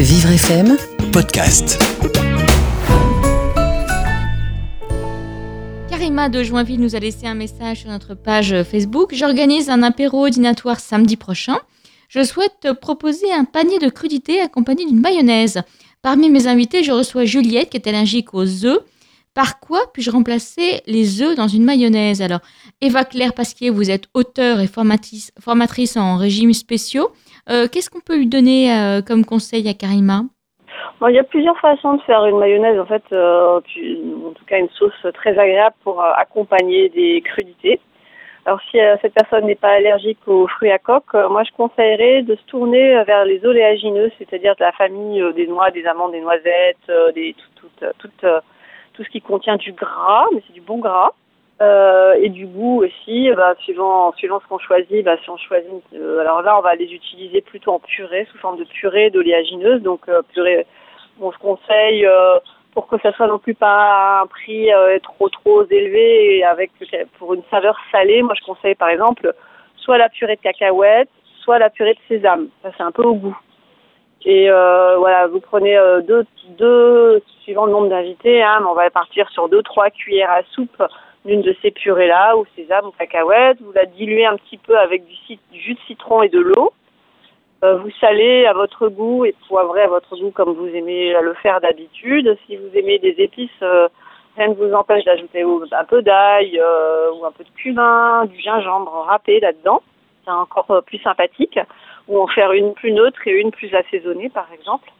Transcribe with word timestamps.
Vivre 0.00 0.30
FM 0.30 0.76
Podcast. 1.12 1.76
Karima 5.90 6.28
de 6.28 6.44
Joinville 6.44 6.80
nous 6.80 6.94
a 6.94 7.00
laissé 7.00 7.26
un 7.26 7.34
message 7.34 7.80
sur 7.80 7.90
notre 7.90 8.14
page 8.14 8.62
Facebook. 8.62 9.12
J'organise 9.12 9.68
un 9.70 9.82
apéro 9.82 10.28
dînatoire 10.28 10.78
samedi 10.78 11.16
prochain. 11.16 11.58
Je 12.08 12.22
souhaite 12.22 12.74
proposer 12.80 13.32
un 13.32 13.44
panier 13.44 13.80
de 13.80 13.88
crudités 13.88 14.40
accompagné 14.40 14.86
d'une 14.86 15.00
mayonnaise. 15.00 15.62
Parmi 16.00 16.30
mes 16.30 16.46
invités, 16.46 16.84
je 16.84 16.92
reçois 16.92 17.24
Juliette 17.24 17.70
qui 17.70 17.76
est 17.78 17.88
allergique 17.88 18.34
aux 18.34 18.64
œufs. 18.64 18.78
Par 19.38 19.60
quoi 19.60 19.82
puis-je 19.94 20.10
remplacer 20.10 20.82
les 20.88 21.22
œufs 21.22 21.36
dans 21.36 21.46
une 21.46 21.62
mayonnaise? 21.62 22.20
Alors, 22.22 22.40
Eva 22.80 23.04
Claire 23.04 23.32
Pasquier, 23.32 23.70
vous 23.70 23.88
êtes 23.88 24.08
auteur 24.12 24.58
et 24.58 24.66
formatrice, 24.66 25.96
en 25.96 26.16
régimes 26.16 26.52
spéciaux. 26.52 27.10
Euh, 27.48 27.68
Qu'est-ce 27.70 27.88
qu'on 27.88 28.00
peut 28.00 28.16
lui 28.16 28.26
donner 28.26 28.74
euh, 28.74 29.00
comme 29.00 29.24
conseil 29.24 29.68
à 29.68 29.74
Karima? 29.74 30.22
Il 31.08 31.14
y 31.14 31.20
a 31.20 31.22
plusieurs 31.22 31.56
façons 31.60 31.94
de 31.94 32.02
faire 32.02 32.24
une 32.26 32.40
mayonnaise, 32.40 32.80
en 32.80 32.86
fait, 32.86 33.04
euh, 33.12 33.58
en 33.58 34.32
tout 34.32 34.44
cas 34.44 34.58
une 34.58 34.70
sauce 34.70 35.06
très 35.14 35.38
agréable 35.38 35.76
pour 35.84 36.02
accompagner 36.02 36.88
des 36.88 37.22
crudités. 37.24 37.78
Alors 38.44 38.60
si 38.72 38.78
cette 39.02 39.14
personne 39.14 39.46
n'est 39.46 39.54
pas 39.54 39.74
allergique 39.74 40.26
aux 40.26 40.48
fruits 40.48 40.72
à 40.72 40.78
coque, 40.78 41.14
moi 41.30 41.44
je 41.44 41.52
conseillerais 41.56 42.22
de 42.22 42.34
se 42.34 42.42
tourner 42.46 43.04
vers 43.04 43.24
les 43.24 43.44
oléagineux, 43.44 44.10
c'est-à-dire 44.18 44.56
de 44.56 44.64
la 44.64 44.72
famille 44.72 45.22
des 45.36 45.46
noix, 45.46 45.70
des 45.70 45.86
amandes, 45.86 46.12
des 46.12 46.22
noisettes, 46.22 46.90
des, 47.14 47.36
tout, 47.60 47.68
tout, 47.98 48.08
euh, 48.24 48.40
tout, 48.98 49.04
ce 49.04 49.10
qui 49.10 49.20
contient 49.20 49.56
du 49.56 49.72
gras, 49.72 50.26
mais 50.34 50.42
c'est 50.46 50.52
du 50.52 50.60
bon 50.60 50.78
gras. 50.78 51.12
Euh, 51.60 52.14
et 52.20 52.28
du 52.28 52.46
goût 52.46 52.84
aussi, 52.84 53.30
bah, 53.36 53.54
suivant, 53.58 54.12
suivant 54.12 54.38
ce 54.38 54.46
qu'on 54.46 54.60
choisit, 54.60 55.04
bah, 55.04 55.16
si 55.24 55.28
on 55.28 55.36
choisit, 55.36 55.72
euh, 55.92 56.20
alors 56.20 56.40
là 56.42 56.56
on 56.56 56.60
va 56.60 56.76
les 56.76 56.84
utiliser 56.84 57.40
plutôt 57.40 57.72
en 57.72 57.80
purée, 57.80 58.28
sous 58.30 58.38
forme 58.38 58.58
de 58.58 58.64
purée 58.64 59.10
d'oléagineuse, 59.10 59.82
donc 59.82 60.08
euh, 60.08 60.22
purée 60.32 60.66
on 61.20 61.32
se 61.32 61.38
conseille 61.38 62.06
pour 62.72 62.86
que 62.86 62.96
ça 63.02 63.12
soit 63.14 63.26
non 63.26 63.40
plus 63.40 63.54
pas 63.54 64.20
un 64.20 64.26
prix 64.28 64.68
trop 65.02 65.28
trop 65.28 65.64
élevé 65.64 66.36
et 66.36 66.44
avec 66.44 66.70
pour 67.18 67.34
une 67.34 67.42
saveur 67.50 67.76
salée. 67.90 68.22
Moi, 68.22 68.34
je 68.38 68.46
conseille 68.46 68.76
par 68.76 68.90
exemple 68.90 69.34
soit 69.78 69.98
la 69.98 70.08
purée 70.08 70.36
de 70.36 70.40
cacahuètes, 70.40 71.10
soit 71.40 71.58
la 71.58 71.70
purée 71.70 71.94
de 71.94 72.00
sésame. 72.06 72.50
Ça, 72.62 72.70
c'est 72.76 72.84
un 72.84 72.92
peu 72.92 73.02
au 73.02 73.14
goût. 73.14 73.36
Et 74.24 74.50
euh, 74.50 74.96
voilà, 74.98 75.26
vous 75.28 75.40
prenez 75.40 75.76
euh, 75.76 76.00
deux, 76.00 76.26
deux, 76.58 77.22
suivant 77.42 77.66
le 77.66 77.72
nombre 77.72 77.88
d'invités, 77.88 78.42
hein, 78.42 78.58
mais 78.60 78.66
on 78.66 78.74
va 78.74 78.90
partir 78.90 79.28
sur 79.30 79.48
deux, 79.48 79.62
trois 79.62 79.90
cuillères 79.90 80.30
à 80.30 80.42
soupe 80.54 80.82
d'une 81.24 81.42
de 81.42 81.54
ces 81.62 81.70
purées-là, 81.70 82.36
ou 82.36 82.44
sésame 82.56 82.86
ou 82.86 82.90
cacahuètes. 82.90 83.60
Vous 83.60 83.72
la 83.72 83.84
diluez 83.84 84.26
un 84.26 84.36
petit 84.36 84.56
peu 84.56 84.76
avec 84.78 85.04
du, 85.04 85.14
du 85.52 85.60
jus 85.60 85.74
de 85.74 85.80
citron 85.86 86.22
et 86.22 86.28
de 86.28 86.40
l'eau. 86.40 86.72
Euh, 87.64 87.76
vous 87.78 87.90
salez 88.00 88.46
à 88.46 88.52
votre 88.52 88.88
goût 88.88 89.24
et 89.24 89.34
poivrez 89.48 89.82
à 89.82 89.88
votre 89.88 90.16
goût 90.16 90.30
comme 90.30 90.52
vous 90.52 90.68
aimez 90.68 91.12
le 91.20 91.34
faire 91.34 91.60
d'habitude. 91.60 92.36
Si 92.46 92.56
vous 92.56 92.70
aimez 92.74 92.98
des 93.00 93.16
épices, 93.18 93.50
euh, 93.62 93.88
rien 94.36 94.48
ne 94.48 94.54
vous 94.54 94.72
empêche 94.72 95.04
d'ajouter 95.04 95.42
un 95.72 95.84
peu 95.84 96.02
d'ail 96.02 96.58
euh, 96.60 97.10
ou 97.12 97.24
un 97.26 97.32
peu 97.32 97.42
de 97.42 97.50
cumin, 97.56 98.26
du 98.26 98.38
gingembre 98.38 99.04
râpé 99.08 99.40
là-dedans. 99.40 99.82
C'est 100.24 100.30
encore 100.30 100.70
euh, 100.70 100.80
plus 100.82 100.98
sympathique. 100.98 101.58
Ou 102.08 102.20
en 102.20 102.26
faire 102.26 102.52
une 102.52 102.72
plus 102.74 102.92
neutre 102.92 103.20
et 103.26 103.32
une 103.32 103.50
plus 103.50 103.74
assaisonnée, 103.74 104.30
par 104.30 104.48
exemple. 104.52 104.90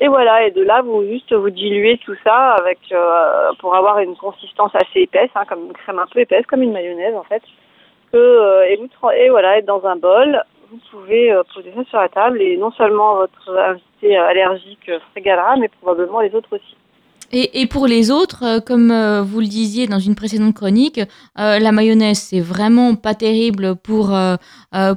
Et 0.00 0.06
voilà, 0.06 0.46
et 0.46 0.52
de 0.52 0.62
là, 0.62 0.80
vous 0.82 1.02
juste 1.02 1.32
vous 1.34 1.50
diluez 1.50 1.98
tout 1.98 2.14
ça 2.22 2.52
avec 2.52 2.78
euh, 2.92 3.50
pour 3.58 3.74
avoir 3.74 3.98
une 3.98 4.16
consistance 4.16 4.72
assez 4.74 5.00
épaisse, 5.00 5.30
hein, 5.34 5.44
comme 5.48 5.66
une 5.66 5.72
crème 5.72 5.98
un 5.98 6.06
peu 6.06 6.20
épaisse, 6.20 6.46
comme 6.46 6.62
une 6.62 6.72
mayonnaise 6.72 7.16
en 7.16 7.24
fait. 7.24 7.42
Euh, 8.14 8.62
et, 8.62 8.76
vous, 8.76 8.88
et 9.10 9.28
voilà, 9.28 9.58
et 9.58 9.62
dans 9.62 9.84
un 9.84 9.96
bol, 9.96 10.40
vous 10.70 10.78
pouvez 10.92 11.32
euh, 11.32 11.42
poser 11.52 11.72
ça 11.74 11.84
sur 11.84 11.98
la 11.98 12.08
table 12.08 12.40
et 12.40 12.56
non 12.56 12.70
seulement 12.70 13.16
votre 13.16 13.58
invité 13.58 14.16
allergique 14.16 14.84
se 14.86 15.14
régalera, 15.16 15.56
mais 15.56 15.68
probablement 15.68 16.20
les 16.20 16.32
autres 16.34 16.54
aussi. 16.54 16.76
Et, 17.30 17.66
pour 17.66 17.86
les 17.86 18.10
autres, 18.10 18.42
euh, 18.42 18.60
comme 18.60 18.90
euh, 18.90 19.22
vous 19.22 19.40
le 19.40 19.46
disiez 19.46 19.86
dans 19.86 19.98
une 19.98 20.14
précédente 20.14 20.54
chronique, 20.54 20.98
euh, 21.38 21.58
la 21.58 21.72
mayonnaise, 21.72 22.18
c'est 22.18 22.40
vraiment 22.40 22.94
pas 22.94 23.14
terrible 23.14 23.76
pour, 23.76 24.16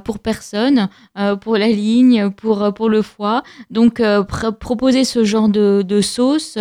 pour 0.04 0.18
personne, 0.18 0.88
pour 1.42 1.56
la 1.56 1.68
ligne, 1.68 2.30
pour, 2.30 2.72
pour 2.74 2.88
le 2.88 3.02
foie. 3.02 3.42
Donc, 3.70 4.00
pr- 4.00 4.56
proposer 4.58 5.04
ce 5.04 5.24
genre 5.24 5.48
de, 5.48 5.82
de 5.82 6.00
sauce, 6.00 6.56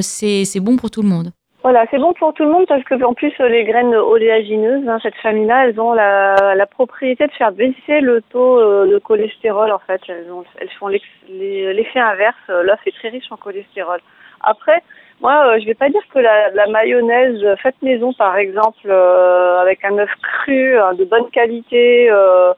c'est 0.00 0.60
bon 0.60 0.76
pour 0.76 0.90
tout 0.90 1.02
le 1.02 1.08
monde. 1.08 1.30
Voilà, 1.62 1.84
c'est 1.92 1.98
bon 1.98 2.12
pour 2.14 2.34
tout 2.34 2.42
le 2.42 2.50
monde 2.50 2.64
parce 2.66 2.82
que 2.82 3.00
en 3.04 3.14
plus 3.14 3.32
les 3.38 3.62
graines 3.62 3.94
oléagineuses, 3.94 4.88
hein, 4.88 4.98
cette 5.00 5.14
famille-là, 5.22 5.66
elles 5.68 5.78
ont 5.78 5.92
la, 5.92 6.56
la 6.56 6.66
propriété 6.66 7.24
de 7.24 7.32
faire 7.32 7.52
baisser 7.52 8.00
le 8.00 8.20
taux 8.32 8.58
de 8.58 8.98
cholestérol 8.98 9.70
en 9.70 9.78
fait. 9.78 10.00
Elles, 10.08 10.26
elles 10.60 10.70
font 10.80 10.88
l'effet 10.88 12.00
inverse. 12.00 12.34
L'œuf 12.48 12.80
est 12.84 12.96
très 12.96 13.10
riche 13.10 13.30
en 13.30 13.36
cholestérol. 13.36 14.00
Après, 14.40 14.82
moi, 15.22 15.46
euh, 15.46 15.60
je 15.60 15.66
vais 15.66 15.74
pas 15.74 15.88
dire 15.88 16.02
que 16.12 16.18
la, 16.18 16.50
la 16.50 16.66
mayonnaise 16.66 17.40
faite 17.62 17.80
maison, 17.80 18.12
par 18.12 18.36
exemple, 18.36 18.86
euh, 18.86 19.60
avec 19.60 19.84
un 19.84 19.96
œuf 19.98 20.10
cru 20.20 20.76
euh, 20.76 20.92
de 20.94 21.04
bonne 21.04 21.30
qualité, 21.30 22.10
euh, 22.10 22.52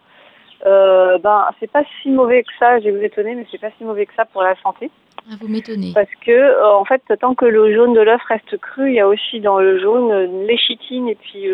euh, 0.65 1.19
ben 1.19 1.47
c'est 1.61 1.71
pas 1.71 1.83
si 2.01 2.11
mauvais 2.11 2.43
que 2.43 2.53
ça. 2.59 2.81
Je 2.81 2.85
vais 2.85 2.93
vous 2.93 3.05
étonner, 3.05 3.35
mais 3.35 3.47
c'est 3.51 3.61
pas 3.61 3.71
si 3.77 3.85
mauvais 3.85 4.07
que 4.07 4.15
ça 4.15 4.25
pour 4.25 4.43
la 4.43 4.57
santé. 4.63 4.91
Ah, 5.31 5.35
vous 5.41 5.49
m'étonnez. 5.49 5.93
Parce 5.95 6.11
que, 6.25 6.33
euh, 6.33 6.73
en 6.73 6.87
fait, 6.87 7.03
tant 7.21 7.35
que 7.35 7.45
le 7.45 7.75
jaune 7.75 7.93
de 7.93 8.01
l'œuf 8.01 8.23
reste 8.29 8.57
cru, 8.59 8.89
il 8.89 8.95
y 8.95 9.01
a 9.01 9.09
aussi 9.09 9.41
dans 9.41 9.59
le 9.59 9.79
jaune 9.79 10.11
une 10.11 10.47
léchitine 10.47 11.09
et 11.09 11.17
puis 11.17 11.47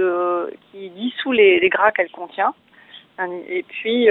qui 0.70 0.90
dissout 0.90 1.32
les, 1.32 1.58
les 1.58 1.68
gras 1.68 1.90
qu'elle 1.90 2.10
contient. 2.10 2.54
Et 3.48 3.64
puis 3.64 4.08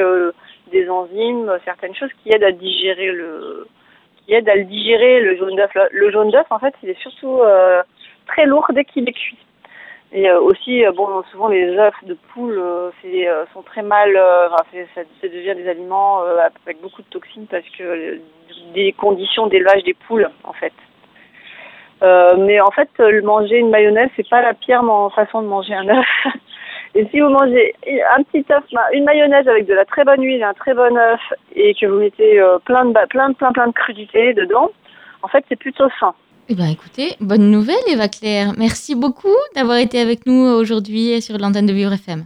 des 0.72 0.90
enzymes, 0.90 1.52
certaines 1.66 1.96
choses 1.96 2.12
qui 2.22 2.32
aident 2.32 2.44
à 2.44 2.52
digérer 2.52 3.12
le, 3.12 3.68
qui 4.30 4.36
aident 4.36 4.50
à 4.50 4.56
le 4.56 4.66
digérer 4.66 5.22
le 5.22 5.36
jaune 5.38 5.56
d'œuf. 5.56 5.72
Le- 5.92 6.12
jaune 6.12 6.30
d'œuf, 6.30 6.46
en 6.52 6.60
fait, 6.60 6.76
il 6.84 6.90
est 6.90 7.00
surtout 7.02 7.40
euh, 7.42 7.82
très 8.28 8.46
lourd 8.46 8.68
dès 8.74 8.86
qu'il 8.86 9.10
est 9.10 9.14
cuit. 9.14 9.40
Et 10.12 10.30
euh, 10.30 10.40
aussi, 10.40 10.86
euh, 10.86 10.92
bon, 10.92 11.24
souvent 11.32 11.48
les 11.48 11.68
œufs 11.78 11.94
de 12.04 12.16
poule 12.32 12.62
sont 13.54 13.64
très 13.64 13.82
mal, 13.82 14.10
enfin, 14.52 14.64
ça, 14.94 15.02
ça 15.22 15.28
devient 15.28 15.56
des 15.56 15.68
aliments 15.68 16.22
avec 16.22 16.80
beaucoup 16.80 17.02
de 17.02 17.08
toxines 17.08 17.48
parce 17.48 17.68
que 17.76 18.20
des 18.76 18.92
conditions 18.94 19.48
d'élevage 19.48 19.84
des 19.84 19.96
poules, 19.96 20.30
en 20.44 20.54
fait. 20.54 20.74
Mais 22.02 22.62
en 22.62 22.72
fait, 22.72 22.90
manger 23.24 23.58
une 23.58 23.72
mayonnaise, 23.72 24.10
c'est 24.16 24.30
pas 24.30 24.44
la 24.44 24.54
pire 24.54 24.84
façon 25.16 25.42
de 25.42 25.48
manger 25.48 25.74
un 25.74 25.90
œuf. 25.90 26.08
Et 26.96 27.08
si 27.12 27.20
vous 27.20 27.30
mangez 27.30 27.76
un 28.18 28.24
petit 28.24 28.46
œuf, 28.52 28.64
une 28.94 29.04
mayonnaise 29.04 29.48
avec 29.48 29.68
de 29.68 29.74
la 29.74 29.86
très 29.86 30.04
bonne 30.04 30.24
huile, 30.24 30.44
un 30.44 30.54
très 30.54 30.74
bon 30.74 30.96
œuf, 30.98 31.22
et 31.56 31.74
que 31.76 31.86
vous 31.86 32.00
mettez 32.00 32.40
euh, 32.40 32.58
plein 32.66 32.86
de 32.86 32.94
plein 33.10 33.34
plein 33.34 33.52
plein 33.52 33.68
de 33.68 33.74
crudités 33.74 34.34
dedans, 34.34 34.72
en 35.22 35.28
fait, 35.28 35.44
c'est 35.50 35.56
plutôt 35.56 35.88
sain. 36.00 36.14
Eh 36.52 36.56
ben, 36.56 36.66
écoutez, 36.66 37.16
bonne 37.20 37.52
nouvelle, 37.52 37.76
Eva 37.88 38.08
Claire. 38.08 38.54
Merci 38.58 38.96
beaucoup 38.96 39.38
d'avoir 39.56 39.78
été 39.78 40.00
avec 40.00 40.26
nous 40.26 40.46
aujourd'hui 40.46 41.22
sur 41.22 41.38
l'antenne 41.38 41.68
de 41.68 41.74
Vivre 41.74 41.94
FM. 41.94 42.26